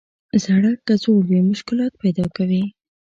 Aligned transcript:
سړک 0.43 0.77
که 0.87 0.93
زوړ 1.03 1.21
وي، 1.29 1.39
مشکلات 1.51 1.93
پیدا 2.03 2.25
کوي. 2.35 2.63